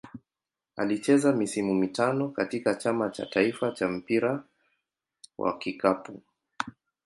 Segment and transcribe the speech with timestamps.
[0.75, 4.43] Alicheza misimu mitano katika Chama cha taifa cha mpira
[5.37, 6.21] wa kikapu.